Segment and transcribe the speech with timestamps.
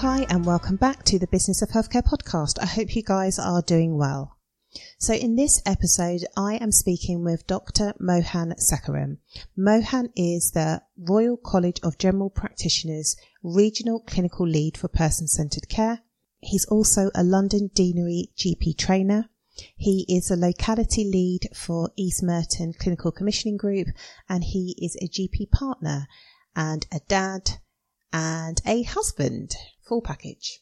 [0.00, 2.58] Hi, and welcome back to the Business of Healthcare podcast.
[2.58, 4.38] I hope you guys are doing well.
[4.98, 7.92] So, in this episode, I am speaking with Dr.
[8.00, 9.18] Mohan Sekeram.
[9.58, 16.00] Mohan is the Royal College of General Practitioners Regional Clinical Lead for Person Centred Care.
[16.40, 19.28] He's also a London Deanery GP trainer.
[19.76, 23.88] He is a locality lead for East Merton Clinical Commissioning Group,
[24.30, 26.08] and he is a GP partner
[26.56, 27.58] and a dad
[28.12, 29.54] and a husband
[29.90, 30.60] full package.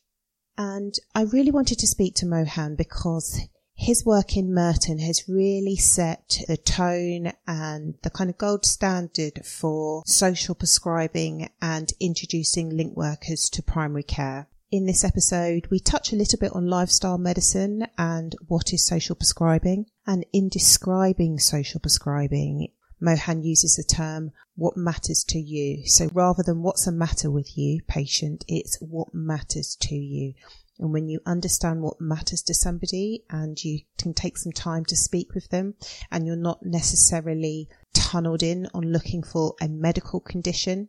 [0.57, 3.43] And I really wanted to speak to Mohan because
[3.75, 9.45] his work in Merton has really set the tone and the kind of gold standard
[9.45, 14.49] for social prescribing and introducing link workers to primary care.
[14.71, 19.15] In this episode, we touch a little bit on lifestyle medicine and what is social
[19.15, 19.87] prescribing.
[20.07, 22.69] And in describing social prescribing,
[23.01, 25.87] Mohan uses the term what matters to you.
[25.87, 30.35] So rather than what's the matter with you, patient, it's what matters to you.
[30.81, 34.97] And when you understand what matters to somebody and you can take some time to
[34.97, 35.75] speak with them
[36.11, 40.89] and you're not necessarily tunneled in on looking for a medical condition,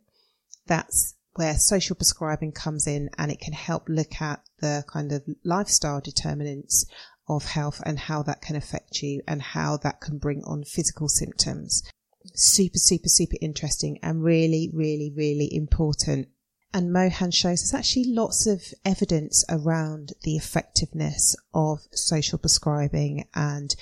[0.66, 5.22] that's where social prescribing comes in and it can help look at the kind of
[5.44, 6.86] lifestyle determinants
[7.28, 11.08] of health and how that can affect you and how that can bring on physical
[11.08, 11.84] symptoms
[12.34, 16.28] super, super, super interesting and really, really, really important.
[16.72, 23.74] And Mohan shows there's actually lots of evidence around the effectiveness of social prescribing and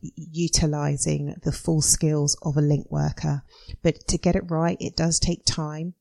[0.00, 3.42] utilizing the full skills of a link worker.
[3.82, 5.94] But to get it right, it does take time.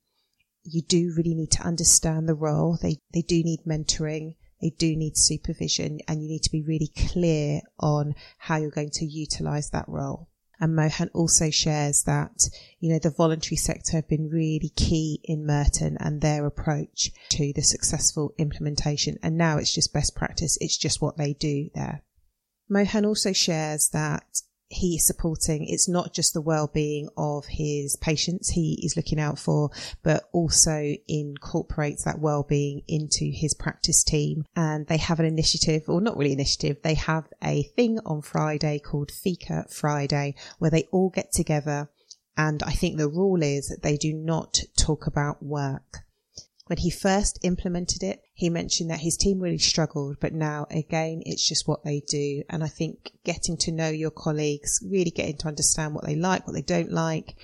[0.64, 2.78] You do really need to understand the role.
[2.82, 4.36] They, they do need mentoring.
[4.62, 8.92] They do need supervision and you need to be really clear on how you're going
[8.92, 10.30] to utilize that role.
[10.62, 12.44] And Mohan also shares that,
[12.80, 17.52] you know, the voluntary sector have been really key in Merton and their approach to
[17.54, 19.18] the successful implementation.
[19.24, 20.60] And now it's just best practice.
[20.62, 22.04] It's just what they do there.
[22.70, 24.24] Mohan also shares that
[24.72, 29.70] he's supporting it's not just the well-being of his patients he is looking out for
[30.02, 34.46] but also incorporates that well-being into his practice team.
[34.56, 38.80] And they have an initiative or not really initiative they have a thing on friday
[38.80, 41.90] called fika friday where they all get together.
[42.38, 46.00] And i think the rule is that they do not talk about work
[46.68, 51.22] when he first implemented it, he mentioned that his team really struggled, but now again,
[51.26, 52.44] it's just what they do.
[52.50, 56.48] And I think getting to know your colleagues, really getting to understand what they like,
[56.48, 57.36] what they don't like,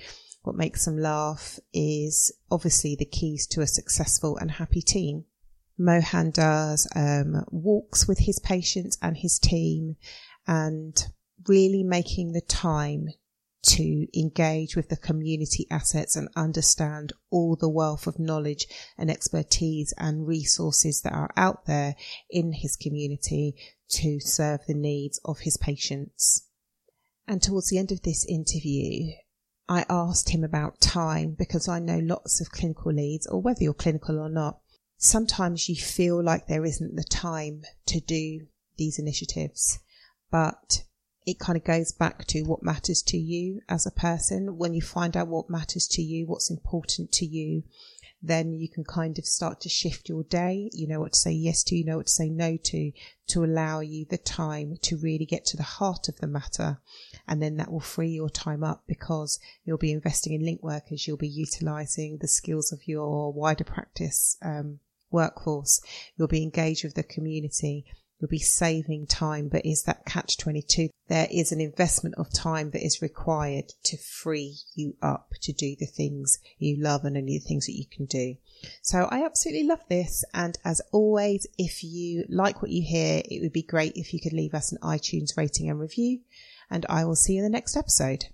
[0.42, 5.24] what makes them laugh is obviously the keys to a successful and happy team.
[5.76, 9.96] Mohan does um, walks with his patients and his team
[10.46, 11.06] and
[11.46, 13.08] really making the time
[13.62, 19.92] to engage with the community assets and understand all the wealth of knowledge and expertise
[19.98, 21.96] and resources that are out there
[22.30, 23.54] in his community
[23.88, 26.46] to serve the needs of his patients.
[27.26, 29.12] And towards the end of this interview,
[29.68, 33.74] I asked him about time because I know lots of clinical leads, or whether you're
[33.74, 34.60] clinical or not,
[34.96, 38.46] sometimes you feel like there isn't the time to do
[38.76, 39.78] these initiatives.
[40.30, 40.84] But
[41.28, 44.56] it kind of goes back to what matters to you as a person.
[44.56, 47.64] When you find out what matters to you, what's important to you,
[48.22, 50.70] then you can kind of start to shift your day.
[50.72, 52.92] You know what to say yes to, you know what to say no to,
[53.26, 56.80] to allow you the time to really get to the heart of the matter.
[57.28, 61.06] And then that will free your time up because you'll be investing in link workers.
[61.06, 64.78] You'll be utilizing the skills of your wider practice, um,
[65.10, 65.82] workforce.
[66.16, 67.84] You'll be engaged with the community
[68.18, 70.88] you'll be saving time, but is that catch 22?
[71.08, 75.76] There is an investment of time that is required to free you up to do
[75.78, 78.36] the things you love and only the things that you can do.
[78.82, 80.24] So I absolutely love this.
[80.34, 84.20] And as always, if you like what you hear, it would be great if you
[84.20, 86.20] could leave us an iTunes rating and review.
[86.70, 88.26] And I will see you in the next episode.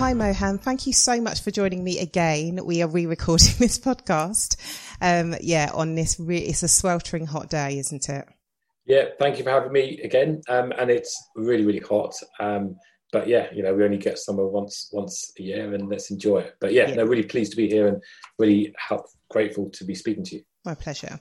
[0.00, 0.56] Hi, Mohan.
[0.56, 2.64] Thank you so much for joining me again.
[2.64, 4.56] We are re-recording this podcast.
[5.02, 8.26] Um, yeah, on this, re- it's a sweltering hot day, isn't it?
[8.86, 10.40] Yeah, thank you for having me again.
[10.48, 12.14] Um, and it's really, really hot.
[12.40, 12.76] Um,
[13.12, 16.38] but yeah, you know, we only get summer once once a year, and let's enjoy
[16.38, 16.54] it.
[16.62, 16.94] But yeah, yeah.
[16.94, 18.02] no, really pleased to be here and
[18.38, 20.42] really help, grateful to be speaking to you.
[20.64, 21.20] My pleasure.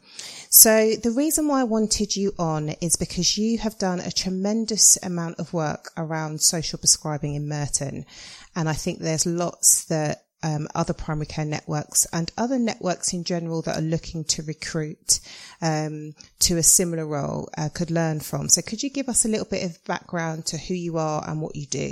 [0.50, 4.98] So the reason why I wanted you on is because you have done a tremendous
[5.02, 8.06] amount of work around social prescribing in Merton.
[8.54, 13.24] And I think there's lots that um, other primary care networks and other networks in
[13.24, 15.20] general that are looking to recruit
[15.62, 18.50] um, to a similar role uh, could learn from.
[18.50, 21.42] So, could you give us a little bit of background to who you are and
[21.42, 21.92] what you do?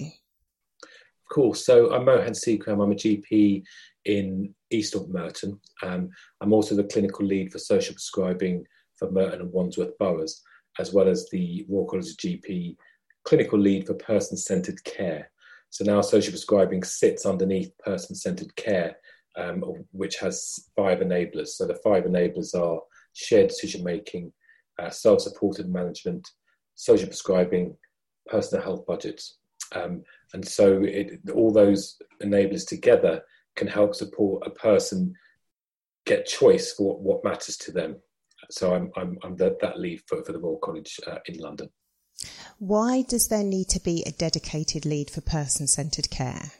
[0.83, 1.65] Of course.
[1.65, 2.81] So, I'm Mohan Sekeram.
[2.81, 3.63] I'm a GP
[4.05, 5.59] in East of Merton.
[5.83, 6.09] Um,
[6.41, 8.65] I'm also the clinical lead for social prescribing
[8.97, 10.41] for Merton and Wandsworth boroughs,
[10.79, 12.75] as well as the Royal College GP
[13.25, 15.29] clinical lead for person centred care.
[15.69, 18.95] So now social prescribing sits underneath person centered care,
[19.35, 21.49] um, which has five enablers.
[21.49, 22.79] So the five enablers are
[23.13, 24.31] shared decision making,
[24.79, 26.27] uh, self supported management,
[26.75, 27.75] social prescribing,
[28.27, 29.37] personal health budgets.
[29.75, 30.03] Um,
[30.33, 33.21] and so it, all those enablers together
[33.57, 35.13] can help support a person
[36.05, 37.97] get choice for what matters to them.
[38.49, 41.69] So I'm, I'm, I'm the, that lead for, for the Royal College uh, in London.
[42.59, 46.51] Why does there need to be a dedicated lead for person centred care?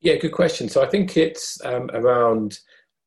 [0.00, 0.68] Yeah, good question.
[0.68, 2.58] So I think it's um, around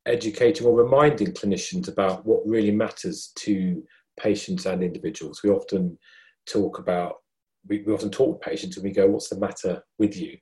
[0.05, 3.83] educating or reminding clinicians about what really matters to
[4.19, 5.41] patients and individuals.
[5.43, 5.97] We often
[6.45, 7.15] talk about
[7.67, 10.37] we, we often talk to patients and we go, "What's the matter with you?"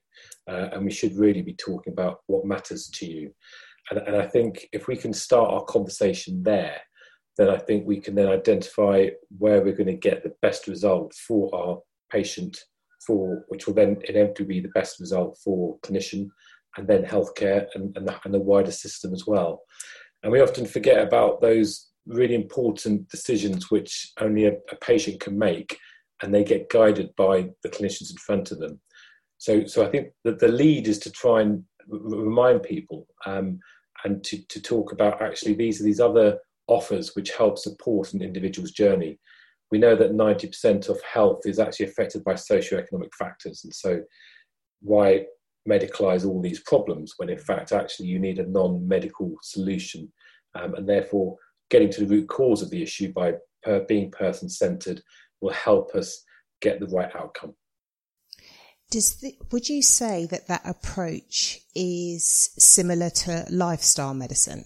[0.48, 3.32] Uh, and we should really be talking about what matters to you.
[3.90, 6.82] And, and I think if we can start our conversation there,
[7.38, 11.14] then I think we can then identify where we're going to get the best result
[11.28, 11.80] for our
[12.12, 12.58] patient,
[13.06, 16.30] for which will then inevitably be the best result for clinician
[16.78, 19.62] and then healthcare and, and, the, and the wider system as well.
[20.22, 25.38] And we often forget about those really important decisions which only a, a patient can
[25.38, 25.78] make
[26.22, 28.80] and they get guided by the clinicians in front of them.
[29.38, 33.60] So, so I think that the lead is to try and remind people um,
[34.06, 38.22] and to, to talk about actually these are these other offers which help support an
[38.22, 39.20] individual's journey.
[39.72, 43.62] We know that 90% of health is actually affected by socioeconomic factors.
[43.64, 44.02] And so,
[44.82, 45.26] why
[45.68, 50.12] medicalize all these problems when in fact actually you need a non medical solution?
[50.56, 51.38] Um, and therefore,
[51.70, 53.34] getting to the root cause of the issue by
[53.64, 55.02] per being person centered
[55.44, 56.24] will help us
[56.62, 57.54] get the right outcome.
[58.90, 64.66] Does the, would you say that that approach is similar to lifestyle medicine?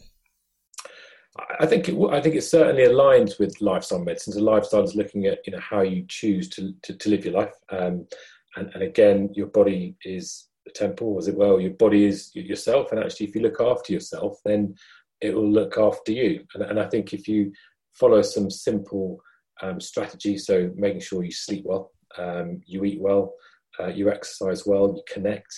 [1.60, 4.34] I think it, I think it certainly aligns with lifestyle medicine.
[4.34, 7.36] So lifestyle is looking at you know how you choose to to, to live your
[7.36, 8.08] life, um,
[8.56, 11.60] and, and again, your body is a temple, as it well.
[11.60, 14.74] Your body is yourself, and actually, if you look after yourself, then
[15.22, 16.44] it will look after you.
[16.56, 17.52] And, and I think if you
[17.94, 19.22] follow some simple
[19.62, 23.34] um, strategies, so making sure you sleep well, um, you eat well,
[23.80, 25.54] uh, you exercise well, you connect,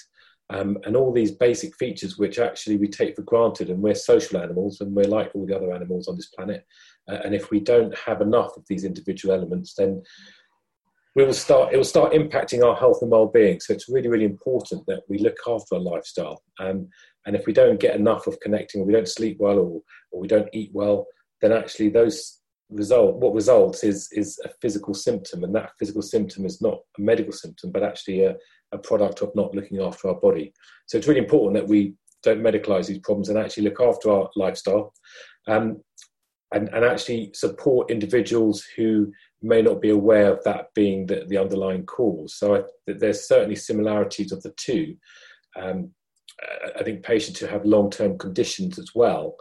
[0.52, 4.40] um, and all these basic features which actually we take for granted and we're social
[4.40, 6.66] animals and we're like all the other animals on this planet.
[7.08, 10.02] Uh, and if we don't have enough of these individual elements then
[11.16, 13.60] we will start it will start impacting our health and well-being.
[13.60, 16.42] So it's really really important that we look after our lifestyle.
[16.60, 16.88] Um,
[17.28, 20.20] and if we don't get enough of connecting or we don't sleep well or, or
[20.20, 21.06] we don't eat well
[21.42, 22.39] then actually those
[22.70, 27.02] result what results is is a physical symptom and that physical symptom is not a
[27.02, 28.36] medical symptom but actually a,
[28.72, 30.54] a product of not looking after our body.
[30.88, 34.30] So it's really important that we don't medicalize these problems and actually look after our
[34.36, 34.94] lifestyle
[35.48, 35.82] um,
[36.54, 39.12] and, and actually support individuals who
[39.42, 42.36] may not be aware of that being the, the underlying cause.
[42.36, 44.96] So I, there's certainly similarities of the two.
[45.56, 45.92] Um,
[46.78, 49.36] I think patients who have long-term conditions as well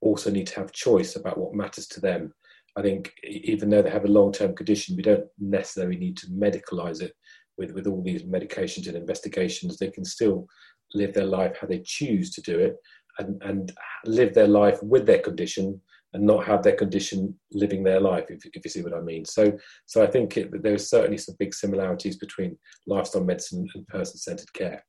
[0.00, 2.32] also need to have choice about what matters to them
[2.76, 6.26] I think even though they have a long term condition, we don't necessarily need to
[6.28, 7.12] medicalize it
[7.58, 9.76] with, with all these medications and investigations.
[9.76, 10.46] They can still
[10.94, 12.76] live their life how they choose to do it
[13.18, 13.72] and, and
[14.04, 15.80] live their life with their condition
[16.14, 19.24] and not have their condition living their life, if, if you see what I mean.
[19.24, 19.52] So,
[19.86, 24.18] so I think it, there are certainly some big similarities between lifestyle medicine and person
[24.18, 24.84] centered care.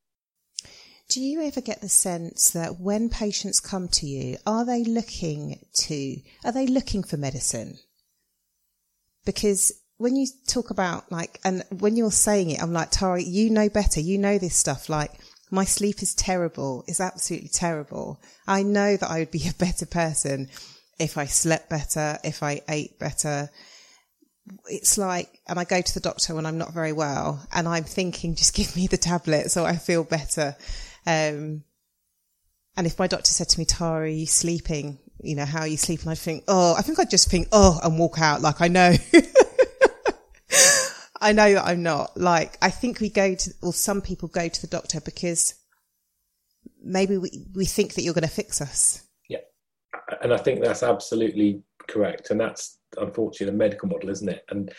[1.10, 5.60] Do you ever get the sense that when patients come to you, are they looking
[5.86, 7.78] to, are they looking for medicine?
[9.26, 13.50] Because when you talk about like, and when you're saying it, I'm like, Tari, you
[13.50, 14.00] know better.
[14.00, 14.90] You know this stuff.
[14.90, 15.12] Like,
[15.52, 16.84] my sleep is terrible.
[16.88, 18.20] It's absolutely terrible.
[18.48, 20.50] I know that I would be a better person
[21.00, 23.50] if I slept better, if I ate better.
[24.68, 27.84] It's like, and I go to the doctor when I'm not very well and I'm
[27.84, 30.56] thinking, just give me the tablet so I feel better.
[31.06, 31.64] Um,
[32.76, 35.00] and if my doctor said to me, Tara, are you sleeping?
[35.22, 36.10] You know, how are you sleeping?
[36.10, 38.94] I think, oh, I think I'd just think, oh, and walk out like I know.
[41.22, 42.18] I know that I'm not.
[42.18, 45.56] Like, I think we go to, or some people go to the doctor because
[46.84, 49.04] maybe we, we think that you're going to fix us.
[49.30, 49.38] Yeah.
[50.22, 52.30] And I think that's absolutely correct.
[52.30, 54.44] And that's unfortunately the medical model, isn't it?
[54.50, 54.74] And,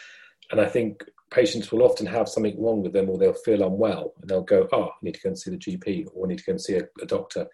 [0.50, 1.04] and I think
[1.34, 4.68] patients will often have something wrong with them or they'll feel unwell and they'll go,
[4.72, 6.60] oh, I need to go and see the GP or I need to go and
[6.60, 7.46] see a, a doctor.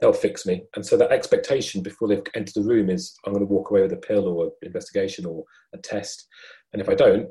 [0.00, 0.62] They'll fix me.
[0.76, 3.82] And so that expectation before they've entered the room is I'm going to walk away
[3.82, 6.28] with a pill or an investigation or a test.
[6.72, 7.28] And if I don't,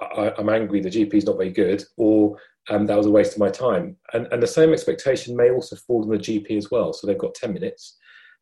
[0.00, 2.36] I, am angry, the GP is not very good, or
[2.70, 3.96] um, that was a waste of my time.
[4.12, 6.92] And, and the same expectation may also fall on the GP as well.
[6.92, 7.98] So they've got 10 minutes,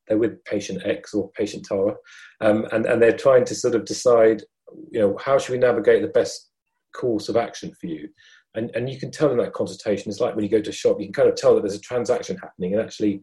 [0.07, 1.95] they're with patient X or patient Tara,
[2.41, 4.43] um, and, and they're trying to sort of decide,
[4.91, 6.48] you know, how should we navigate the best
[6.95, 8.09] course of action for you?
[8.54, 10.73] And, and you can tell in that consultation, it's like when you go to a
[10.73, 13.21] shop, you can kind of tell that there's a transaction happening, and actually,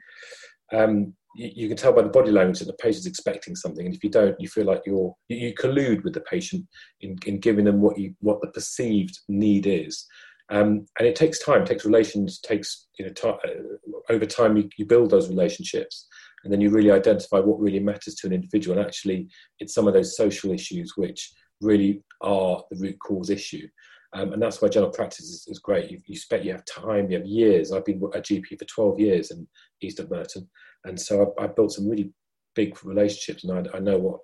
[0.71, 3.95] um, you, you, can tell by the body language that the patient's expecting something, and
[3.95, 6.65] if you don't, you feel like you're you, you collude with the patient
[7.01, 10.05] in, in giving them what you what the perceived need is.
[10.49, 14.69] Um, and it takes time, takes relations, takes you know time, uh, over time you,
[14.77, 16.07] you build those relationships,
[16.43, 18.77] and then you really identify what really matters to an individual.
[18.77, 19.27] And actually,
[19.59, 23.67] it's some of those social issues which really are the root cause issue.
[24.13, 25.91] Um, and that's why general practice is, is great.
[25.91, 27.71] You, you spent, you have time, you have years.
[27.71, 29.47] I've been a GP for 12 years in
[29.81, 30.49] East of Merton.
[30.85, 32.11] And so I've, I've built some really
[32.55, 34.19] big relationships and I, I, know what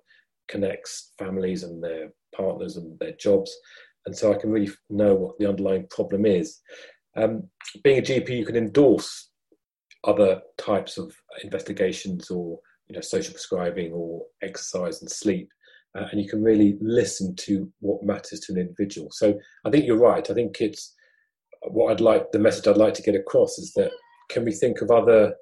[0.48, 3.54] connects families and their partners and their jobs.
[4.06, 6.60] And so I can really know what the underlying problem is.
[7.16, 7.44] Um,
[7.84, 9.30] being a GP, you can endorse
[10.04, 15.48] other types of investigations or you know social prescribing or exercise and sleep
[15.98, 19.08] uh, and you can really listen to what matters to an individual.
[19.12, 20.28] So I think you're right.
[20.28, 20.94] I think it's
[21.68, 23.90] what I'd like, the message I'd like to get across is that
[24.30, 25.34] can we think of other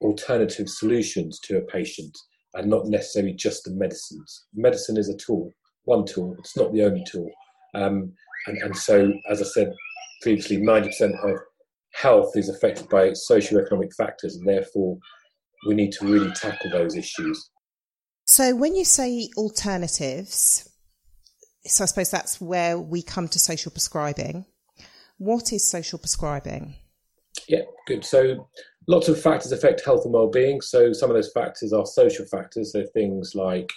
[0.00, 2.16] alternative solutions to a patient
[2.54, 4.46] and not necessarily just the medicines?
[4.54, 5.52] Medicine is a tool,
[5.84, 7.30] one tool, it's not the only tool.
[7.74, 8.12] Um,
[8.46, 9.72] and, and so, as I said
[10.22, 11.38] previously, 90% of
[11.92, 14.98] health is affected by socioeconomic factors, and therefore
[15.66, 17.50] we need to really tackle those issues.
[18.26, 20.68] So when you say alternatives,
[21.64, 24.46] so I suppose that's where we come to social prescribing.
[25.18, 26.74] What is social prescribing?
[27.48, 28.04] Yeah, good.
[28.04, 28.48] So
[28.88, 30.60] lots of factors affect health and well-being.
[30.60, 32.72] So some of those factors are social factors.
[32.72, 33.70] So things like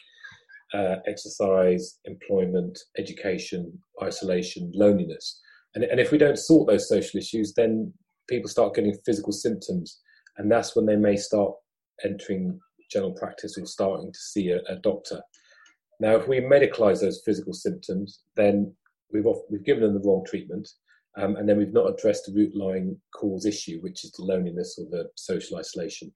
[0.73, 5.39] uh, exercise, employment, education, isolation, loneliness.
[5.75, 7.93] And, and if we don't sort those social issues, then
[8.27, 9.99] people start getting physical symptoms,
[10.37, 11.53] and that's when they may start
[12.03, 15.21] entering general practice or starting to see a, a doctor.
[15.99, 18.73] Now, if we medicalise those physical symptoms, then
[19.11, 20.67] we've off, we've given them the wrong treatment,
[21.17, 24.79] um, and then we've not addressed the root line cause issue, which is the loneliness
[24.79, 26.11] or the social isolation.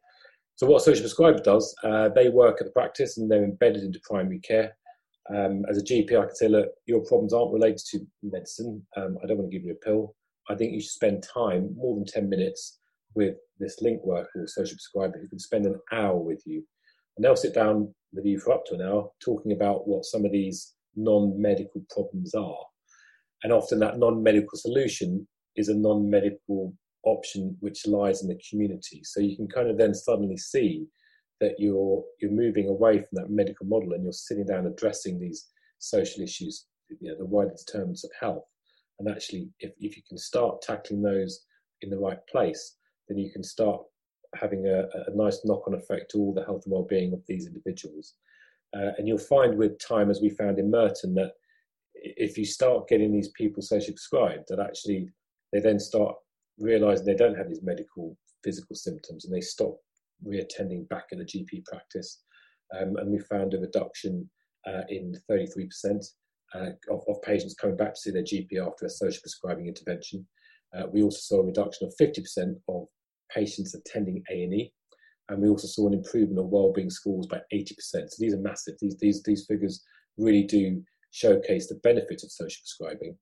[0.55, 3.83] So, what a social prescriber does, uh, they work at the practice and they're embedded
[3.83, 4.75] into primary care.
[5.33, 8.85] Um, as a GP, I can say, look, your problems aren't related to medicine.
[8.95, 10.15] Um, I don't want to give you a pill.
[10.49, 12.79] I think you should spend time, more than 10 minutes,
[13.15, 16.63] with this link worker or social prescriber who can spend an hour with you.
[17.15, 20.25] And they'll sit down with you for up to an hour talking about what some
[20.25, 22.65] of these non medical problems are.
[23.43, 28.39] And often that non medical solution is a non medical option which lies in the
[28.49, 29.01] community.
[29.03, 30.85] So you can kind of then suddenly see
[31.41, 35.47] that you're you're moving away from that medical model and you're sitting down addressing these
[35.79, 36.65] social issues,
[37.01, 38.45] you know, the wider determinants of health.
[38.99, 41.41] And actually, if, if you can start tackling those
[41.81, 43.81] in the right place, then you can start
[44.35, 48.15] having a, a nice knock-on effect to all the health and well-being of these individuals.
[48.75, 51.33] Uh, and you'll find with time, as we found in Merton, that
[51.95, 55.09] if you start getting these people socially prescribed, that actually
[55.51, 56.15] they then start
[56.57, 59.77] realizing they don't have these medical physical symptoms and they stop
[60.25, 62.23] reattending back in the GP practice.
[62.77, 64.29] Um, and we found a reduction
[64.67, 65.69] uh, in 33%
[66.55, 70.25] uh, of, of, patients coming back to see their GP after a social prescribing intervention.
[70.75, 72.85] Uh, we also saw a reduction of 50% of
[73.33, 74.71] patients attending A&E,
[75.29, 77.71] and we also saw an improvement of wellbeing scores by 80%.
[77.79, 78.75] So these are massive.
[78.79, 79.83] These, these, these figures
[80.17, 83.17] really do showcase the benefits of social prescribing.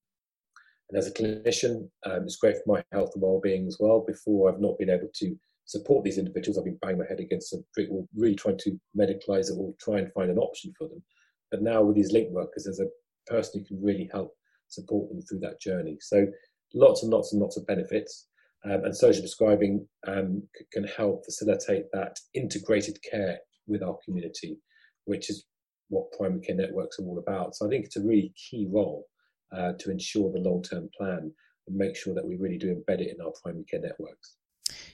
[0.90, 4.04] And as a clinician, um, it's great for my health and well-being as well.
[4.06, 7.54] Before I've not been able to support these individuals, I've been banging my head against
[7.54, 10.90] a brick wall, really trying to medicalise it or try and find an option for
[10.90, 11.02] them.
[11.50, 14.34] But now with these link workers, there's a person who can really help
[14.68, 15.98] support them through that journey.
[16.02, 16.28] So
[16.74, 18.28] lots and lots and lots of benefits.
[18.64, 24.60] Um, and social prescribing um, can help facilitate that integrated care with our community,
[25.06, 25.46] which is
[25.90, 27.56] what primary care networks are all about.
[27.56, 29.08] So I think it's a really key role
[29.56, 31.32] uh, to ensure the long-term plan
[31.68, 34.36] and make sure that we really do embed it in our primary care networks.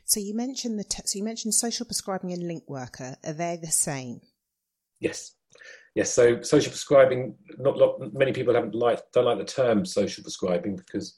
[0.05, 3.15] So you mentioned the te- so you mentioned social prescribing and link worker.
[3.25, 4.22] Are they the same?
[5.00, 5.34] Yes,
[5.96, 6.12] yes.
[6.13, 7.36] So social prescribing.
[7.60, 11.15] Not, not many people haven't like don't like the term social prescribing because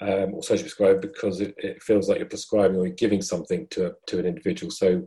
[0.00, 3.66] um, or social prescribing because it, it, feels like you're prescribing or you're giving something
[3.68, 4.70] to a, to an individual.
[4.70, 5.02] So,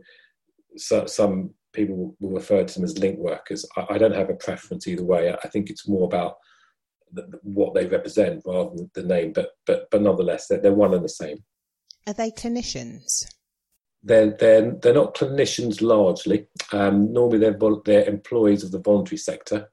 [0.76, 3.66] so some people will refer to them as link workers.
[3.76, 5.32] I, I don't have a preference either way.
[5.32, 6.36] I think it's more about
[7.12, 10.94] the, what they represent rather than the name, but but but nonetheless, they're, they're one
[10.94, 11.38] and the same.
[12.06, 13.26] Are they clinicians?
[14.02, 16.48] They're they're they're not clinicians largely.
[16.72, 19.70] Um, normally, they're they're employees of the voluntary sector,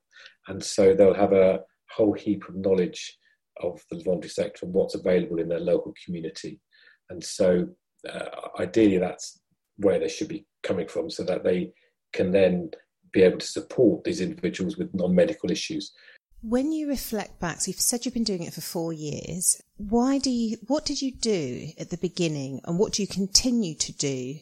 [0.47, 3.17] and so they'll have a whole heap of knowledge
[3.61, 6.59] of the voluntary sector and what's available in their local community.
[7.09, 7.67] And so,
[8.07, 9.39] uh, ideally, that's
[9.77, 11.71] where they should be coming from, so that they
[12.13, 12.71] can then
[13.11, 15.93] be able to support these individuals with non-medical issues.
[16.41, 19.61] When you reflect back, so you've said you've been doing it for four years.
[19.77, 20.57] Why do you?
[20.67, 24.35] What did you do at the beginning, and what do you continue to do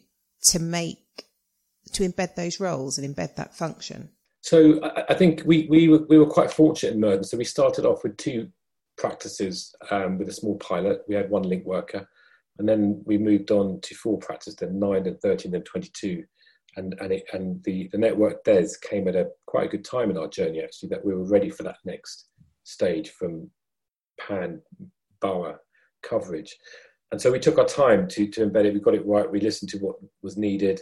[0.49, 0.97] to make
[1.93, 4.09] to embed those roles and embed that function?
[4.41, 7.23] So I, I think we we were, we were quite fortunate in Merton.
[7.23, 8.49] So we started off with two
[9.03, 9.55] practices
[9.95, 10.97] um, with a small pilot.
[11.09, 12.03] We had one link worker,
[12.57, 12.79] and then
[13.09, 16.19] we moved on to four practices, then nine, then thirteen, then twenty-two.
[16.77, 20.09] And and it, and the the network des came at a quite a good time
[20.11, 22.15] in our journey actually that we were ready for that next
[22.75, 23.33] stage from
[24.19, 24.61] pan
[25.21, 25.59] borough
[26.09, 26.51] coverage.
[27.11, 28.73] And so we took our time to to embed it.
[28.73, 29.33] We got it right.
[29.35, 30.77] We listened to what was needed.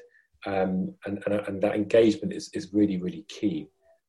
[0.52, 0.72] Um,
[1.06, 3.58] and, and and that engagement is is really really key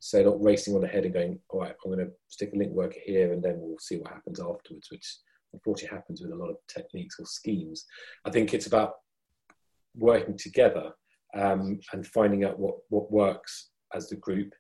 [0.05, 2.73] so not racing on ahead and going all right i'm going to stick a link
[2.73, 5.17] worker here and then we'll see what happens afterwards which
[5.53, 7.87] unfortunately happens with a lot of techniques or schemes
[8.25, 8.95] i think it's about
[9.95, 10.93] working together
[11.35, 14.53] um, and finding out what, what works as the group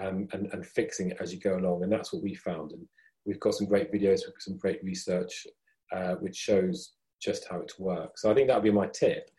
[0.00, 1.82] um, and, and fixing it as you go along.
[1.82, 2.72] And that's what we found.
[2.72, 2.86] And
[3.24, 5.46] we've got some great videos, we've got some great research
[5.92, 8.22] uh, which shows just how it works.
[8.22, 9.30] So I think that would be my tip.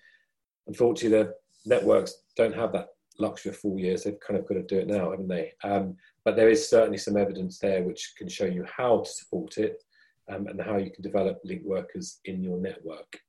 [0.68, 1.34] Unfortunately, the
[1.66, 2.90] networks don't have that
[3.22, 4.04] luxury of four years.
[4.04, 5.54] They've kind of got to do it now, haven't they?
[5.64, 9.58] Um, but there is certainly some evidence there which can show you how to support
[9.58, 9.84] it
[10.30, 13.20] um, and how you can develop link workers in your network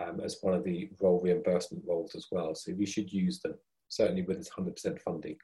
[0.00, 2.54] um, as one of the role reimbursement roles as well.
[2.54, 3.54] So we should use them,
[3.88, 5.36] certainly with this 100% funding.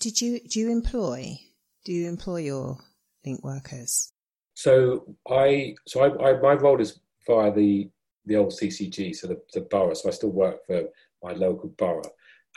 [0.00, 1.38] Did you, do you employ,
[1.84, 2.78] do you employ your
[3.24, 4.12] link workers?
[4.54, 7.90] So I, so I, I my role is via the,
[8.26, 9.94] the old CCG, so the, the borough.
[9.94, 10.84] So I still work for
[11.22, 12.02] my local borough.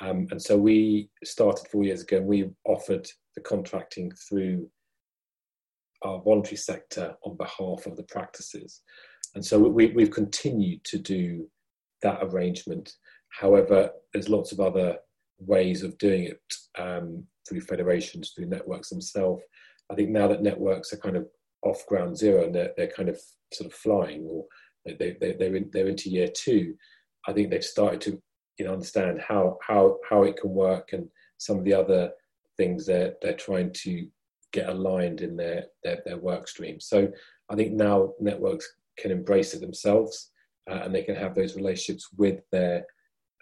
[0.02, 4.68] Um, and so we started four years ago and we offered the contracting through
[6.04, 8.82] our voluntary sector on behalf of the practices.
[9.36, 11.50] And so we, we've continued to do
[12.02, 12.94] that arrangement.
[13.30, 14.98] However, there's lots of other
[15.40, 16.42] ways of doing it
[16.78, 19.42] um, through federations, through networks themselves.
[19.92, 21.28] I think now that networks are kind of
[21.64, 23.20] off ground zero and they're, they're kind of
[23.54, 24.46] sort of flying or
[24.86, 26.76] they, they, they're, in, they're into year two,
[27.28, 28.22] I think they've started to
[28.58, 32.12] you know, understand how, how, how it can work and some of the other
[32.58, 34.08] things they're, they're trying to
[34.52, 36.80] get aligned in their, their, their work stream.
[36.80, 37.12] So
[37.50, 40.32] I think now networks can embrace it themselves
[40.70, 42.86] uh, and they can have those relationships with their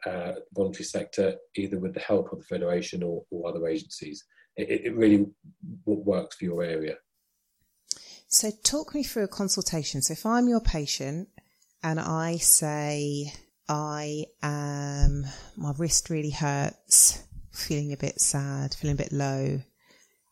[0.06, 4.24] uh, voluntary sector, either with the help of the federation or, or other agencies.
[4.58, 5.28] It, it really
[5.86, 6.95] works for your area.
[8.28, 10.02] So, talk me through a consultation.
[10.02, 11.30] So, if I'm your patient
[11.84, 13.34] and I say,
[13.71, 19.62] I am, my wrist really hurts, feeling a bit sad, feeling a bit low,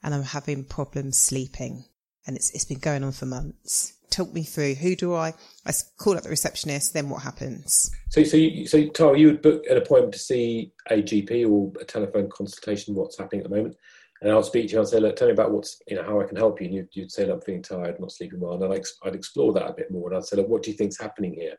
[0.04, 1.86] and I'm having problems sleeping,
[2.28, 3.94] and it's, it's been going on for months.
[4.10, 7.92] Talk me through who do I I call up the receptionist then what happens?
[8.10, 11.72] So so you, so Tara you would book an appointment to see a GP or
[11.80, 13.78] a telephone consultation what's happening at the moment.
[14.22, 16.20] And I'll speak to you and say look tell me about what's you know how
[16.20, 16.66] I can help you.
[16.66, 18.62] And you'd, you'd say I'm feeling tired not sleeping well.
[18.62, 20.10] And I'd, I'd explore that a bit more.
[20.10, 21.56] And I'd say look what do you think's happening here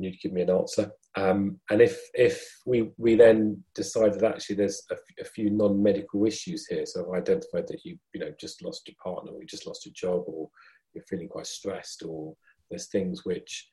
[0.00, 4.34] and you'd give me an answer um, and if if we we then decide that
[4.34, 8.20] actually there's a, f- a few non-medical issues here so I've identified that you you
[8.20, 10.48] know just lost your partner or you just lost your job or
[10.94, 12.34] you're feeling quite stressed or
[12.70, 13.68] there's things which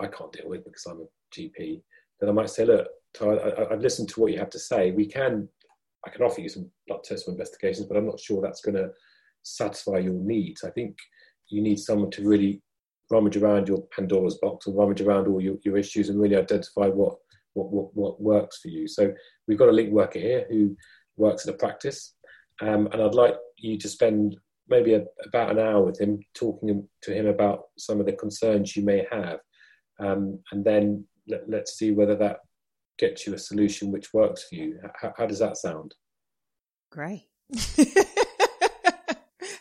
[0.00, 1.82] I can't deal with because I'm a GP,
[2.20, 2.88] then I might say, look,
[3.20, 4.90] I, have listened to what you have to say.
[4.92, 5.48] We can,
[6.06, 8.76] I can offer you some blood tests or investigations, but I'm not sure that's going
[8.76, 8.90] to
[9.42, 10.64] satisfy your needs.
[10.64, 10.96] I think
[11.48, 12.62] you need someone to really
[13.10, 16.86] rummage around your Pandora's box or rummage around all your, your issues and really identify
[16.86, 17.16] what,
[17.54, 18.86] what, what, what works for you.
[18.88, 19.12] So
[19.46, 20.76] we've got a link worker here who
[21.16, 22.14] works in a practice.
[22.60, 24.36] Um, and I'd like you to spend
[24.68, 28.76] maybe a, about an hour with him, talking to him about some of the concerns
[28.76, 29.40] you may have.
[29.98, 32.38] Um, and then let, us see whether that
[32.98, 34.78] gets you a solution which works for you.
[35.00, 35.94] How, how does that sound?
[36.90, 37.28] Great.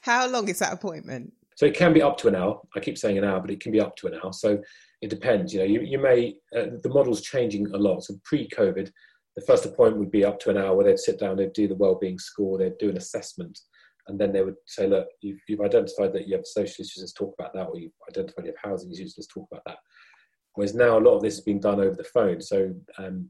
[0.01, 1.33] how long is that appointment?
[1.59, 2.57] So it can be up to an hour.
[2.73, 4.31] I keep saying an hour, but it can be up to an hour.
[4.31, 4.61] So
[5.01, 5.53] it depends.
[5.53, 8.01] You know, you, you may uh, the model's changing a lot.
[8.01, 8.89] So pre-COVID,
[9.35, 11.67] the first appointment would be up to an hour where they'd sit down, they'd do
[11.67, 13.59] the well-being score, they'd do an assessment,
[14.07, 17.11] and then they would say, look, you've, you've identified that you have social issues, let's
[17.11, 19.79] talk about that, or you've identified you have housing issues, let's talk about that.
[20.53, 22.41] Whereas now a lot of this is being done over the phone.
[22.41, 23.29] So um,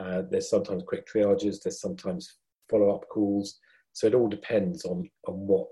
[0.00, 2.38] uh, there's sometimes quick triages, there's sometimes
[2.68, 3.60] follow-up calls.
[3.92, 5.68] So it all depends on on what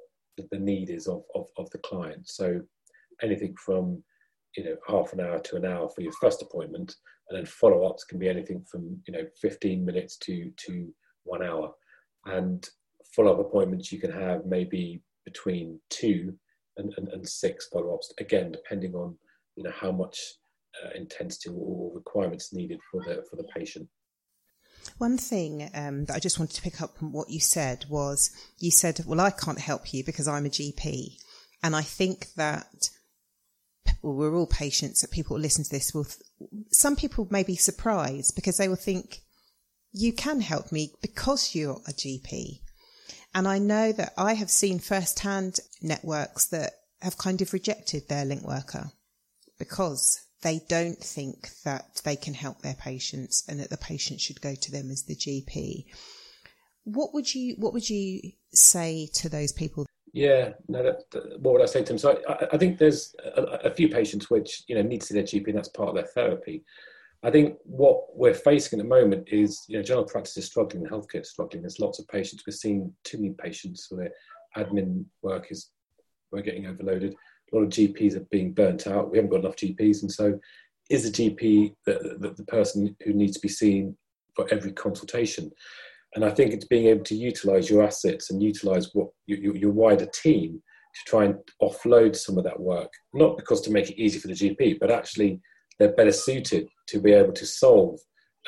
[0.51, 2.29] the need is of, of, of the client.
[2.29, 2.61] So
[3.22, 4.03] anything from
[4.57, 6.94] you know half an hour to an hour for your first appointment,
[7.29, 10.92] and then follow-ups can be anything from you know 15 minutes to to
[11.25, 11.72] one hour.
[12.27, 12.66] And
[13.14, 16.35] follow-up appointments you can have maybe between two
[16.77, 19.16] and, and, and six follow-ups, again depending on
[19.57, 20.18] you know how much
[20.85, 23.88] uh, intensity or requirements needed for the for the patient.
[24.99, 28.31] One thing um, that I just wanted to pick up on what you said was
[28.59, 31.16] you said, Well, I can't help you because I'm a GP.
[31.62, 32.90] And I think that
[34.03, 36.20] well, we're all patients that people listen to this will, th-
[36.70, 39.22] some people may be surprised because they will think,
[39.92, 42.61] You can help me because you're a GP.
[43.35, 46.72] And I know that I have seen firsthand networks that
[47.03, 48.92] have kind of rejected their link worker
[49.59, 54.40] because they don't think that they can help their patients and that the patient should
[54.40, 55.87] go to them as the GP.
[56.85, 59.87] What would you What would you say to those people?
[60.12, 60.85] Yeah, no.
[60.85, 61.98] That, that, what would I say to them?
[61.98, 65.14] So I, I think there's a, a, few patients which you know need to see
[65.14, 66.64] their GP, and that's part of their therapy.
[67.24, 70.85] I think what we're facing at the moment is you know general practice is struggling,
[70.85, 71.62] the healthcare is struggling.
[71.62, 72.44] There's lots of patients.
[72.46, 74.11] We're seeing too many patients where
[74.56, 75.70] admin work is
[76.30, 77.16] we're getting overloaded
[77.52, 79.11] a lot of GPs are being burnt out.
[79.11, 80.38] We haven't got enough GPs, and so
[80.90, 83.96] is the GP the, the, the person who needs to be seen
[84.35, 85.50] for every consultation?
[86.14, 89.72] And I think it's being able to utilize your assets and utilize what your, your
[89.72, 90.62] wider team
[90.94, 94.28] to try and offload some of that work, not because to make it easy for
[94.28, 95.40] the GP, but actually
[95.78, 97.98] they're better suited to be able to solve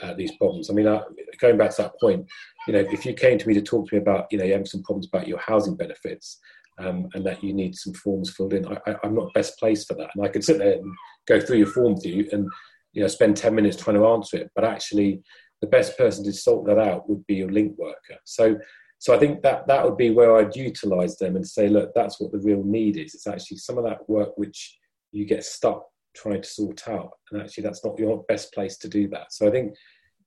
[0.03, 0.71] uh, these problems.
[0.71, 1.03] I mean, uh,
[1.41, 2.27] going back to that point,
[2.67, 4.55] you know, if you came to me to talk to me about, you know, you
[4.55, 6.39] have some problems about your housing benefits,
[6.79, 8.67] um, and that you need some forms filled in.
[8.67, 10.95] I, am not best placed for that, and I could sit there and
[11.27, 12.49] go through your form with you and
[12.93, 14.51] you know spend ten minutes trying to answer it.
[14.55, 15.23] But actually,
[15.61, 18.19] the best person to sort that out would be your link worker.
[18.25, 18.59] So,
[18.99, 22.21] so I think that that would be where I'd utilise them and say, look, that's
[22.21, 23.15] what the real need is.
[23.15, 24.79] It's actually some of that work which
[25.13, 28.89] you get stuck trying to sort out, and actually that's not your best place to
[28.89, 29.33] do that.
[29.33, 29.75] So I think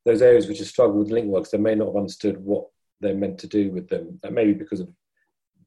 [0.06, 2.66] those areas which have struggled with link works, they may not have understood what
[3.02, 4.20] they're meant to do with them.
[4.24, 4.90] That may be because of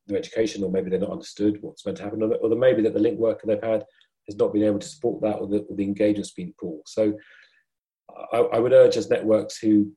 [0.07, 2.95] their education, or maybe they're not understood what's meant to happen, or, or maybe that
[2.95, 3.85] the link worker they've had
[4.29, 6.81] has not been able to support that, or the, or the engagement's been poor.
[6.87, 7.15] So
[8.33, 9.93] I, I, would urge as networks who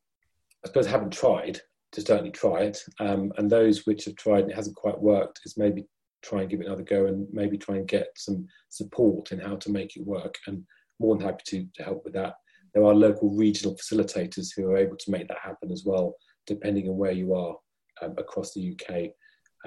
[0.64, 1.60] I suppose haven't tried
[1.94, 5.42] to certainly try it, um, and those which have tried and it hasn't quite worked
[5.46, 5.86] is maybe
[6.24, 9.56] try and give it another go and maybe try and get some support in how
[9.56, 10.36] to make it work.
[10.48, 10.64] And
[11.00, 12.36] more than happy to, to help with that.
[12.74, 16.16] There are local regional facilitators who are able to make that happen as well,
[16.46, 17.56] depending on where you are
[18.02, 19.12] um, across the UK.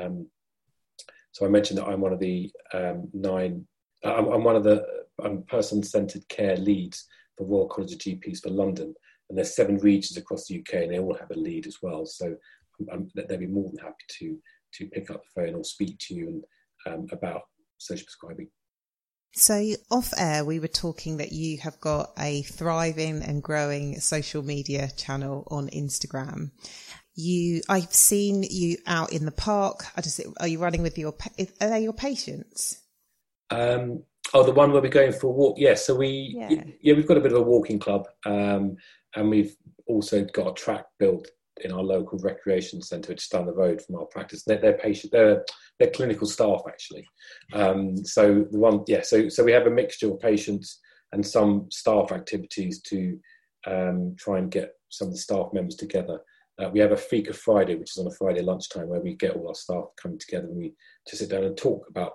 [0.01, 0.27] Um,
[1.33, 3.67] so I mentioned that I'm one of the um, nine,
[4.05, 4.85] I'm, I'm, one of the
[5.23, 8.95] I'm person-centred care leads for Royal College of GPs for London.
[9.29, 12.05] And there's seven regions across the UK and they all have a lead as well.
[12.05, 12.35] So
[12.93, 14.39] I'm, they'd be more than happy to,
[14.75, 16.43] to pick up the phone or speak to you
[16.87, 17.43] and, um, about
[17.79, 18.49] social prescribing.
[19.33, 24.43] So, off air, we were talking that you have got a thriving and growing social
[24.43, 26.51] media channel on Instagram
[27.21, 29.85] you i've seen you out in the park.
[29.97, 31.15] I just, are you running with your
[31.61, 32.81] are they your patients?
[33.51, 34.03] Um
[34.35, 35.57] oh the one where we're going for a walk.
[35.59, 36.65] Yes yeah, so we yeah.
[36.81, 36.95] yeah.
[36.95, 38.77] we've got a bit of a walking club um
[39.15, 39.55] and we've
[39.87, 41.29] also got a track built
[41.63, 44.45] in our local recreation centre just down the road from our practice.
[44.45, 45.45] They're, they're patient they're
[45.79, 47.07] they're clinical staff actually.
[47.53, 50.81] Um so the one yeah so so we have a mixture of patients
[51.13, 53.19] and some staff activities to
[53.67, 56.21] um, try and get some of the staff members together
[56.61, 59.33] uh, we have a Fika Friday, which is on a Friday lunchtime, where we get
[59.33, 60.75] all our staff coming together and we
[61.07, 62.13] to sit down and talk about.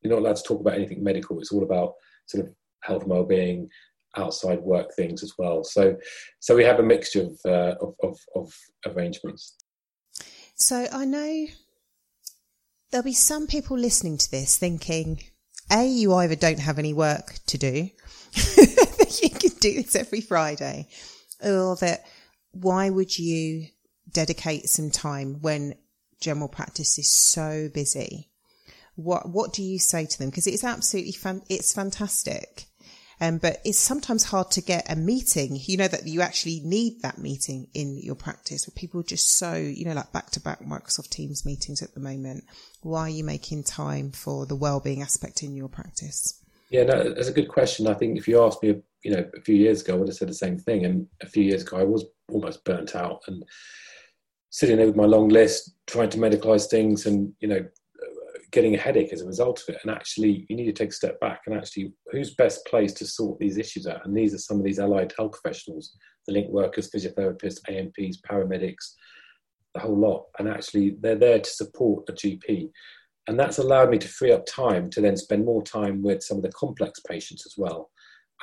[0.00, 1.38] You're not allowed to talk about anything medical.
[1.40, 1.94] It's all about
[2.26, 3.68] sort of health and well-being,
[4.16, 5.64] outside work things as well.
[5.64, 5.96] So,
[6.40, 8.54] so we have a mixture of uh, of, of, of
[8.86, 9.56] arrangements.
[10.54, 11.46] So I know
[12.90, 15.22] there'll be some people listening to this thinking,
[15.72, 17.88] A, you either don't have any work to do,
[18.34, 20.88] that you can do this every Friday,
[21.42, 22.04] or that
[22.52, 23.66] why would you
[24.10, 25.74] dedicate some time when
[26.20, 28.28] general practice is so busy?
[28.94, 30.30] What what do you say to them?
[30.30, 32.66] Because it's absolutely fan, it's fantastic.
[33.20, 35.56] Um, but it's sometimes hard to get a meeting.
[35.62, 38.66] You know that you actually need that meeting in your practice.
[38.66, 41.94] Where people are just so you know like back to back Microsoft Teams meetings at
[41.94, 42.44] the moment.
[42.80, 46.42] Why are you making time for the well-being aspect in your practice?
[46.70, 47.86] Yeah, no, that's a good question.
[47.86, 50.16] I think if you asked me, you know, a few years ago, I would have
[50.16, 50.84] said the same thing.
[50.84, 53.44] And a few years ago, I was almost burnt out and
[54.50, 57.64] sitting there with my long list, trying to medicalize things, and you know,
[58.52, 59.80] getting a headache as a result of it.
[59.82, 63.06] And actually, you need to take a step back and actually, who's best placed to
[63.06, 64.04] sort these issues out?
[64.04, 68.92] And these are some of these allied health professionals, the link workers, physiotherapists, ANPs, paramedics,
[69.74, 70.26] the whole lot.
[70.38, 72.70] And actually, they're there to support a GP.
[73.26, 76.36] And that's allowed me to free up time to then spend more time with some
[76.36, 77.90] of the complex patients as well.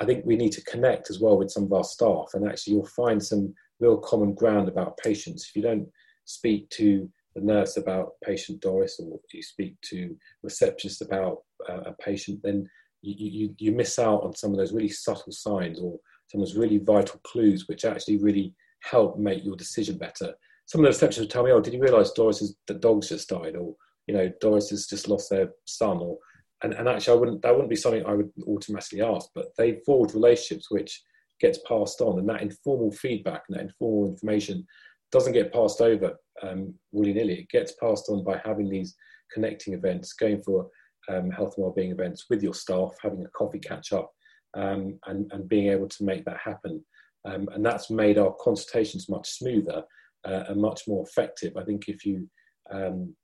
[0.00, 2.74] I think we need to connect as well with some of our staff, and actually,
[2.74, 5.48] you'll find some real common ground about patients.
[5.48, 5.88] If you don't
[6.24, 11.38] speak to the nurse about patient Doris or you speak to receptionist about
[11.68, 12.68] uh, a patient, then
[13.02, 16.46] you, you, you miss out on some of those really subtle signs or some of
[16.46, 20.34] those really vital clues which actually really help make your decision better.
[20.66, 23.56] Some of the receptionists tell me, "Oh, did you realise Doris's the dog's just died?"
[23.56, 23.74] or
[24.06, 26.18] you know, Doris has just lost their son, or
[26.62, 29.80] and, and actually, I wouldn't that wouldn't be something I would automatically ask, but they
[29.86, 31.02] forge relationships which
[31.40, 34.66] gets passed on, and that informal feedback and that informal information
[35.12, 37.40] doesn't get passed over um, willy nilly.
[37.40, 38.94] It gets passed on by having these
[39.32, 40.68] connecting events, going for
[41.08, 44.10] um, health and wellbeing events with your staff, having a coffee catch up,
[44.54, 46.84] um, and, and being able to make that happen.
[47.24, 49.82] Um, and that's made our consultations much smoother
[50.26, 51.56] uh, and much more effective.
[51.56, 52.28] I think if you
[52.70, 53.14] um,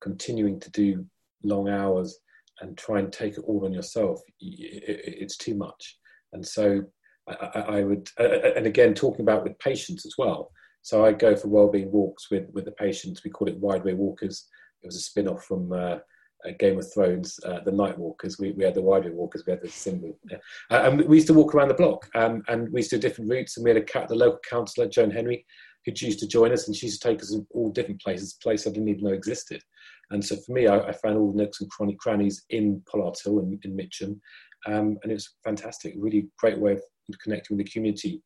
[0.00, 1.06] continuing to do
[1.42, 2.18] long hours
[2.60, 5.98] and try and take it all on yourself, it's too much.
[6.32, 6.82] And so
[7.28, 10.52] I, I would, and again, talking about with patients as well.
[10.82, 13.24] So I go for wellbeing walks with with the patients.
[13.24, 14.46] We call it Wide Way Walkers.
[14.82, 15.98] It was a spin off from uh,
[16.46, 18.38] uh, Game of Thrones, uh, the Night Walkers.
[18.38, 19.44] We, we had the Wide Way Walkers.
[19.46, 20.18] We had the symbol.
[20.32, 20.36] Uh,
[20.70, 23.30] and we used to walk around the block, um, and we used to do different
[23.30, 23.56] routes.
[23.56, 25.44] And we had a the local councillor Joan Henry,
[25.84, 28.34] who used to join us, and she used to take us in all different places,
[28.34, 29.62] places I didn't even know existed.
[30.10, 33.22] And so for me, I, I found all the nooks and cranny, crannies in Pollard's
[33.22, 34.20] Hill and in, in Mitcham,
[34.66, 35.94] um, and it was fantastic.
[35.96, 36.82] Really great way of
[37.22, 38.22] connecting with the community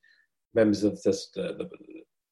[0.55, 1.69] members of this, the, the,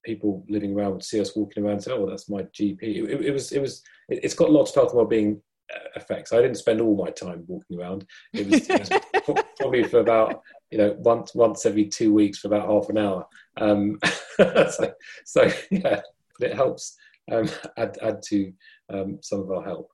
[0.05, 3.27] people living around would see us walking around and say, "Oh, that's my GP." It,
[3.27, 5.43] it was, it was, it's got lots of health and well-being
[5.75, 6.33] uh, effects.
[6.33, 8.07] I didn't spend all my time walking around.
[8.33, 8.81] It was, it
[9.27, 12.99] was probably for about you know once once every two weeks for about half an
[12.99, 13.27] hour.
[13.59, 13.99] Um,
[14.37, 14.93] so,
[15.25, 16.01] so, yeah,
[16.41, 16.97] it helps
[17.31, 18.53] um, add add to
[18.89, 19.91] um, some of our help.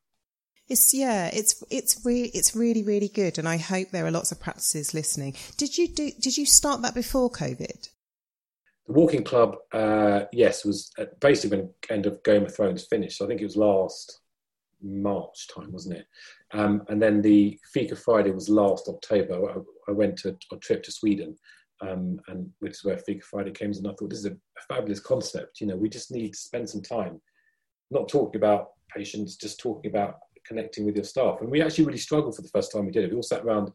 [0.68, 4.32] It's yeah, it's it's really it's really really good, and I hope there are lots
[4.32, 5.34] of practices listening.
[5.56, 6.10] Did you do?
[6.18, 7.88] Did you start that before COVID?
[8.86, 13.18] The Walking Club, uh, yes, was basically when end of Game of Thrones finished.
[13.18, 14.20] So I think it was last
[14.82, 16.06] March time, wasn't it?
[16.52, 19.50] Um, and then the Fika Friday was last October.
[19.50, 21.36] I, I went to a trip to Sweden,
[21.80, 23.72] um, and which is where Fika Friday came.
[23.72, 25.60] And I thought this is a, a fabulous concept.
[25.60, 27.20] You know, we just need to spend some time,
[27.90, 31.38] not talking about patients, just talking about connecting with your staff.
[31.40, 33.10] And we actually really struggled for the first time we did it.
[33.10, 33.70] We all sat around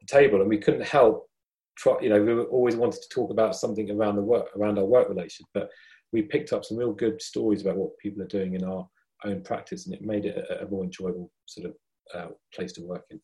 [0.00, 1.28] the table and we couldn't help
[1.76, 4.84] try, you know, we always wanted to talk about something around the work, around our
[4.84, 5.70] work relation, but
[6.12, 8.86] we picked up some real good stories about what people are doing in our
[9.24, 11.74] own practice, and it made it a, a more enjoyable sort of
[12.14, 13.20] uh, place to work in.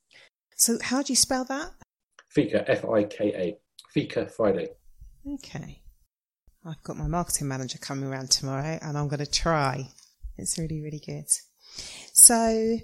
[0.57, 1.73] So, how do you spell that?
[2.31, 3.57] Fika, F I K A,
[3.97, 4.69] Fika Friday.
[5.27, 5.81] Okay.
[6.67, 9.89] I've got my marketing manager coming around tomorrow, and I'm going to try.
[10.37, 11.25] It's really, really good.
[12.13, 12.77] So,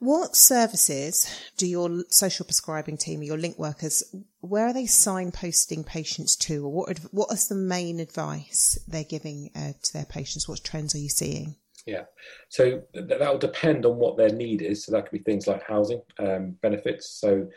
[0.00, 4.02] what services do your social prescribing team, or your link workers,
[4.40, 9.50] where are they signposting patients to, or what what is the main advice they're giving
[9.56, 10.46] uh, to their patients?
[10.46, 11.56] What trends are you seeing?
[11.86, 12.04] Yeah,
[12.50, 14.84] so that will depend on what their need is.
[14.84, 17.18] So that could be things like housing um, benefits.
[17.18, 17.48] So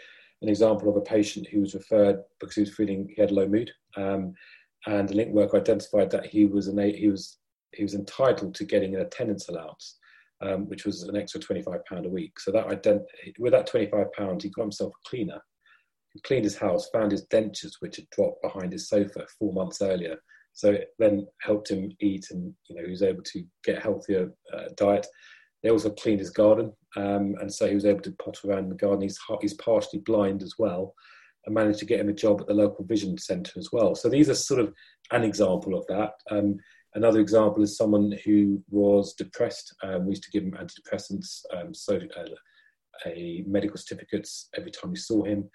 [0.41, 3.47] an example of a patient who was referred because he was feeling he had low
[3.47, 4.34] mood, um,
[4.88, 7.38] and the link worker identified that he was an he was
[7.73, 9.97] he was entitled to getting an attendance allowance
[10.41, 12.39] um, which was an extra £25 a week.
[12.39, 13.06] So that ident-
[13.39, 15.39] with that £25, he got himself a cleaner.
[16.13, 19.82] He cleaned his house, found his dentures, which had dropped behind his sofa four months
[19.82, 20.17] earlier.
[20.54, 24.34] So it then helped him eat, and you know he was able to get healthier
[24.54, 25.08] uh, diet.
[25.63, 28.76] They also cleaned his garden, um, and so he was able to potter around the
[28.76, 29.02] garden.
[29.02, 30.95] He's, he's partially blind as well,
[31.45, 33.95] and managed to get him a job at the local vision centre as well.
[33.95, 34.74] So these are sort of
[35.12, 36.13] an example of that.
[36.30, 36.58] Um,
[36.93, 39.74] Another example is someone who was depressed.
[39.82, 42.26] Um, we used to give him antidepressants, um, so, uh,
[43.06, 45.50] a medical certificates every time we saw him.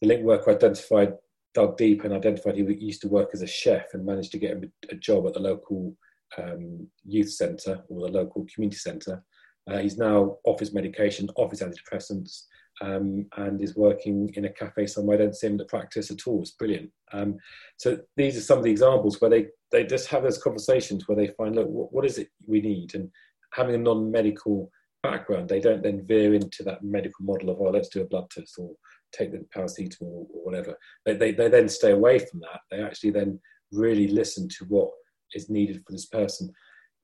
[0.00, 1.14] The link worker identified,
[1.52, 4.52] dug deep and identified he used to work as a chef and managed to get
[4.52, 5.96] him a job at the local
[6.38, 9.22] um, youth centre or the local community centre.
[9.70, 12.44] Uh, he's now off his medication, off his antidepressants,
[12.80, 15.16] um, and is working in a cafe somewhere.
[15.16, 16.40] I don't see him at practice at all.
[16.40, 16.90] It's brilliant.
[17.12, 17.36] Um,
[17.76, 21.16] so these are some of the examples where they, they just have those conversations where
[21.16, 22.94] they find, look, what, what is it we need?
[22.94, 23.10] And
[23.52, 24.70] having a non-medical
[25.02, 28.30] background, they don't then veer into that medical model of, oh, let's do a blood
[28.30, 28.70] test or
[29.12, 30.74] take the paracetamol or whatever.
[31.04, 32.60] They, they, they then stay away from that.
[32.70, 33.38] They actually then
[33.70, 34.90] really listen to what
[35.34, 36.50] is needed for this person.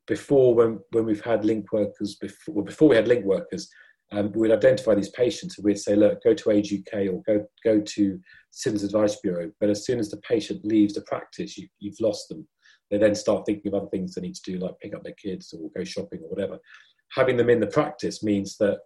[0.07, 3.69] Before, when, when we've had link workers, before, well, before we had link workers,
[4.11, 7.45] um, we'd identify these patients and we'd say, look, go to Age UK or go,
[7.63, 9.51] go to Citizens Advice Bureau.
[9.59, 12.47] But as soon as the patient leaves the practice, you, you've lost them.
[12.89, 15.13] They then start thinking of other things they need to do, like pick up their
[15.13, 16.57] kids or go shopping or whatever.
[17.11, 18.79] Having them in the practice means that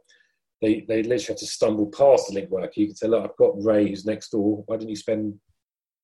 [0.62, 2.72] they, they literally have to stumble past the link worker.
[2.76, 4.64] You can say, look, I've got Ray who's next door.
[4.66, 5.36] Why don't you spend,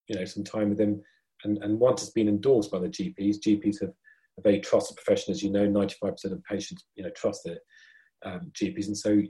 [0.07, 1.01] you know, some time with him?
[1.43, 3.91] And, and once it's been endorsed by the GPs, GPs have
[4.37, 7.57] a very trusted profession, as you know, 95% of patients, you know, trust their
[8.25, 8.87] um, GPs.
[8.87, 9.21] And so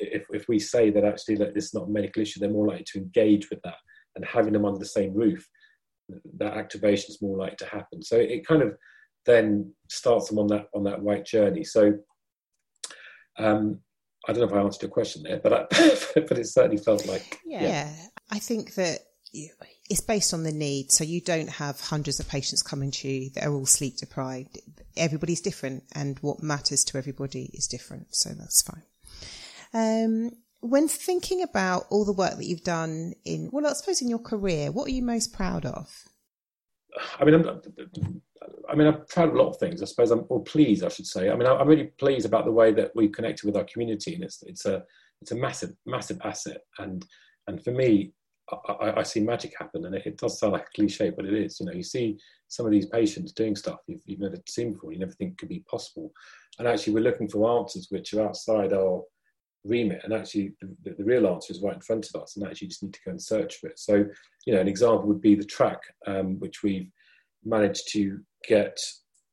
[0.00, 2.68] if, if we say that actually that this is not a medical issue, they're more
[2.68, 3.76] likely to engage with that
[4.16, 5.46] and having them under the same roof,
[6.38, 8.02] that activation is more likely to happen.
[8.02, 8.76] So it kind of
[9.26, 11.64] then starts them on that on that right journey.
[11.64, 11.92] So
[13.38, 13.80] um,
[14.26, 15.66] I don't know if I answered your question there, but I,
[16.14, 17.62] but it certainly felt like yeah.
[17.62, 17.92] yeah.
[18.30, 19.00] I think that
[19.88, 20.92] it's based on the need.
[20.92, 24.58] So you don't have hundreds of patients coming to you that are all sleep deprived.
[24.96, 28.08] Everybody's different, and what matters to everybody is different.
[28.10, 28.82] So that's fine.
[29.72, 34.08] Um, when thinking about all the work that you've done in, well, I suppose in
[34.08, 35.88] your career, what are you most proud of?
[37.20, 37.60] I mean, I'm,
[38.68, 39.82] I mean, I'm proud of a lot of things.
[39.82, 41.30] I suppose I'm, or pleased, I should say.
[41.30, 44.24] I mean, I'm really pleased about the way that we've connected with our community, and
[44.24, 44.84] it's it's a
[45.20, 46.62] it's a massive massive asset.
[46.78, 47.06] And
[47.46, 48.12] and for me,
[48.50, 51.60] I, I see magic happen, and it, does sound like a cliche, but it is.
[51.60, 54.92] You know, you see some of these patients doing stuff you've, you've never seen before,
[54.92, 56.10] you never think could be possible,
[56.58, 59.02] and actually we're looking for answers which are outside our
[59.64, 62.66] remit, and actually the, the, real answer is right in front of us, and actually
[62.66, 63.78] you just need to go and search for it.
[63.78, 64.04] So,
[64.46, 66.90] you know, an example would be the track um, which we've
[67.44, 68.78] managed to get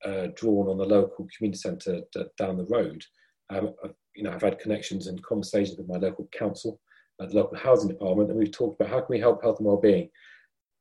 [0.05, 3.03] uh, drawn on the local community centre d- down the road.
[3.49, 3.73] Um,
[4.15, 6.79] you know, I've had connections and conversations with my local council
[7.21, 9.67] at the local housing department, and we've talked about how can we help health and
[9.67, 10.09] well-being.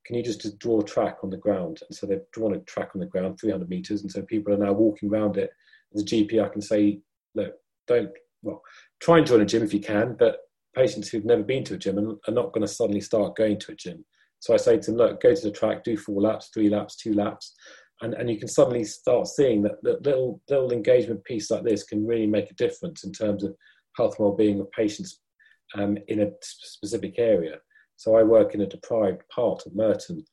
[0.05, 1.79] Can you just draw a track on the ground?
[1.87, 4.57] And so they've drawn a track on the ground, 300 meters, and so people are
[4.57, 5.49] now walking around it.
[5.95, 6.99] As a GP, I can say,
[7.33, 7.53] look,
[7.87, 8.11] don't
[8.43, 8.61] well,
[9.01, 10.37] try and join a gym if you can, but
[10.75, 13.71] patients who've never been to a gym are not going to suddenly start going to
[13.71, 14.05] a gym.
[14.39, 16.95] So I say to them, look, go to the track, do four laps, three laps,
[16.95, 17.55] two laps,
[18.01, 21.83] and, and you can suddenly start seeing that, that little little engagement piece like this
[21.83, 23.55] can really make a difference in terms of
[23.97, 25.21] health and well-being of patients
[25.73, 27.57] um, in a specific area.
[27.95, 30.23] So I work in a deprived part of Merton,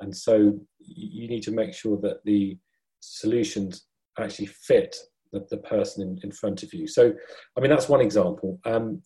[0.00, 2.58] and so you need to make sure that the
[3.00, 3.86] solutions
[4.18, 4.96] actually fit
[5.32, 6.86] the, the person in, in front of you.
[6.86, 7.12] So,
[7.56, 8.60] I mean, that's one example.
[8.64, 9.02] Um,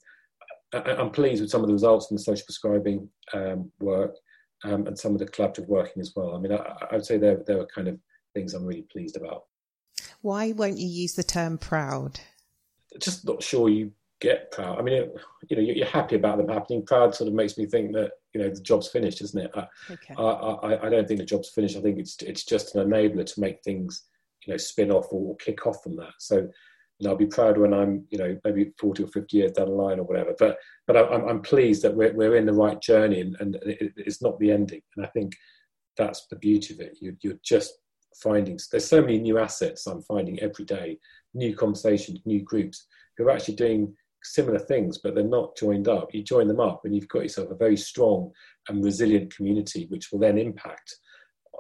[0.72, 4.16] I, am pleased with some of the results in the social prescribing um, work
[4.64, 6.34] um, and some of the collaborative working as well.
[6.34, 6.56] I mean, I,
[6.90, 7.98] I would say there, there are kind of
[8.34, 9.44] things I'm really pleased about.
[10.22, 12.20] Why won't you use the term proud?
[13.00, 13.92] Just not sure you
[14.26, 14.78] get proud.
[14.78, 15.14] I mean, it,
[15.48, 16.84] you know, you're happy about them happening.
[16.84, 19.50] Proud sort of makes me think that you know the job's finished, isn't it?
[19.54, 20.14] I, okay.
[20.18, 21.76] I, I, I don't think the job's finished.
[21.76, 24.02] I think it's it's just an enabler to make things
[24.44, 26.14] you know spin off or kick off from that.
[26.18, 29.52] So you know, I'll be proud when I'm you know maybe 40 or 50 years
[29.52, 30.34] down the line or whatever.
[30.38, 33.92] But but I'm, I'm pleased that we're we're in the right journey and, and it,
[33.96, 34.82] it's not the ending.
[34.96, 35.34] And I think
[35.96, 36.98] that's the beauty of it.
[37.00, 37.72] You, you're just
[38.22, 40.98] finding there's so many new assets I'm finding every day,
[41.34, 42.86] new conversations, new groups
[43.16, 43.94] who are actually doing
[44.26, 46.12] similar things, but they're not joined up.
[46.12, 48.30] You join them up, and you've got yourself a very strong
[48.68, 50.96] and resilient community, which will then impact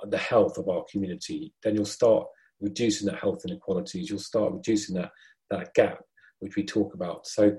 [0.08, 1.52] the health of our community.
[1.62, 2.26] Then you'll start
[2.60, 4.10] reducing that health inequalities.
[4.10, 5.10] You'll start reducing that
[5.50, 6.00] that gap,
[6.40, 7.26] which we talk about.
[7.26, 7.56] So,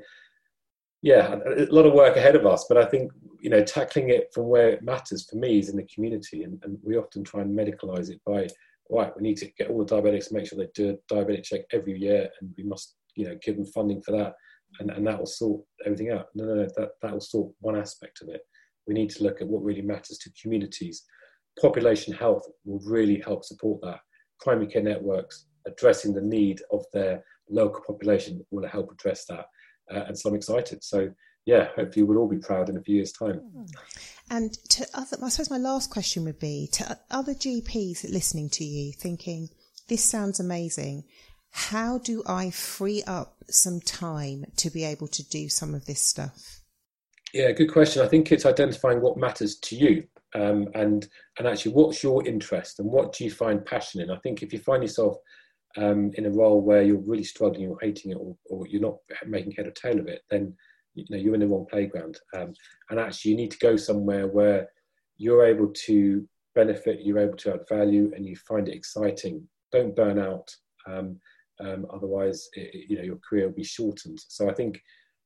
[1.02, 2.66] yeah, a lot of work ahead of us.
[2.68, 5.78] But I think you know tackling it from where it matters for me is in
[5.78, 8.48] the community, and, and we often try and medicalize it by
[8.90, 9.14] right.
[9.16, 11.98] We need to get all the diabetics, make sure they do a diabetic check every
[11.98, 14.34] year, and we must you know give them funding for that
[14.80, 16.28] and, and that will sort everything out.
[16.36, 18.42] No, no, no, that, that will sort one aspect of it.
[18.88, 21.04] We need to look at what really matters to communities.
[21.62, 24.00] Population health will really help support that.
[24.40, 29.46] Primary care networks addressing the need of their local population will help address that.
[29.92, 30.84] Uh, and so I'm excited.
[30.84, 31.10] So
[31.46, 33.42] yeah, hopefully we'll all be proud in a few years' time.
[34.30, 38.66] And to other, I suppose my last question would be to other GPs listening to
[38.66, 39.50] you, thinking
[39.88, 41.06] this sounds amazing
[41.52, 46.02] how do I free up some time to be able to do some of this
[46.02, 46.62] stuff?
[47.34, 48.02] Yeah, good question.
[48.02, 50.04] I think it's identifying what matters to you.
[50.36, 51.08] Um, and
[51.40, 54.12] and actually, what's your interest and what do you find passion in?
[54.12, 55.18] I think if you find yourself
[55.78, 58.98] um, in a role where you're really struggling or hating it or, or, you're not
[59.26, 60.56] making head or tail of it, then
[60.96, 62.20] you know you're in the wrong playground.
[62.36, 62.54] Um,
[62.90, 64.70] and actually, you need to go somewhere where
[65.18, 69.48] you're able to benefit, you're able to add value, and you find it exciting.
[69.72, 70.50] Don't burn out.
[70.88, 71.20] Um,
[71.64, 74.20] um, otherwise, it, you know your career will be shortened.
[74.28, 74.82] So I think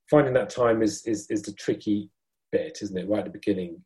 [0.10, 2.10] finding that time is is, is the tricky
[2.52, 3.08] bit, isn't it?
[3.08, 3.82] Right at the beginning,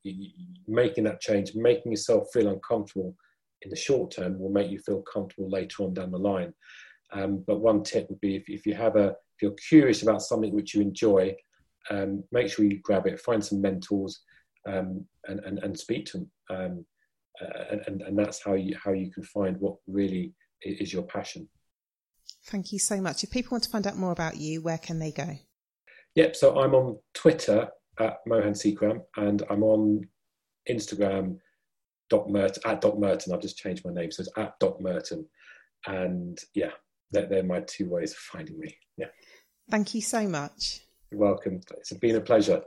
[0.68, 3.16] making that change, making yourself feel uncomfortable
[3.62, 6.54] in the short term will make you feel comfortable later on down the line.
[7.14, 10.22] Um, but one tip would be if, if, you have a if you're curious about
[10.22, 11.36] something which you enjoy,
[11.90, 14.24] um, make sure you grab it, find some mentors,
[14.68, 16.32] um, and, and, and speak to them.
[16.50, 16.86] Um,
[17.42, 21.48] uh, and, and that's how you how you can find what really is your passion.
[22.48, 23.24] Thank you so much.
[23.24, 25.38] If people want to find out more about you, where can they go?
[26.16, 26.36] Yep.
[26.36, 27.70] So I'm on Twitter
[28.00, 30.08] at Mohan Sekeram, and I'm on
[30.70, 31.38] Instagram
[32.10, 33.34] Doc Merton at Doc Merton.
[33.34, 35.28] I've just changed my name, so it's at Doc Merton.
[35.88, 36.72] And yeah,
[37.12, 38.76] they're, they're my two ways of finding me.
[38.98, 39.08] Yeah.
[39.70, 40.82] Thank you so much.
[41.12, 41.62] You're welcome.
[41.78, 42.62] It's been a pleasure.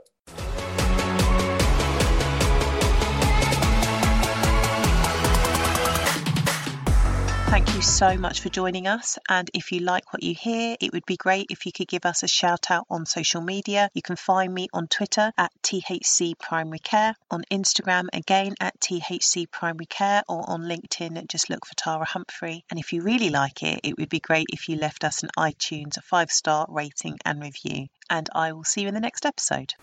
[7.49, 9.17] Thank you so much for joining us.
[9.27, 12.05] And if you like what you hear, it would be great if you could give
[12.05, 13.89] us a shout out on social media.
[13.95, 19.49] You can find me on Twitter at THC Primary Care, on Instagram again at THC
[19.49, 22.65] Primary Care, or on LinkedIn, just look for Tara Humphrey.
[22.69, 25.29] And if you really like it, it would be great if you left us an
[25.35, 27.87] iTunes, five star rating and review.
[28.11, 29.73] And I will see you in the next episode.